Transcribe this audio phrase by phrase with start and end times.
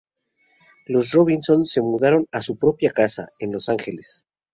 [0.87, 4.23] Los Robinson se mudaron a su propia casa en Los Ángeles.